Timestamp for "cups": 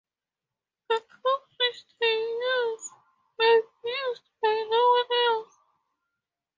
0.95-1.55